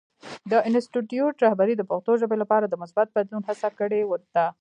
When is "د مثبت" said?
2.67-3.07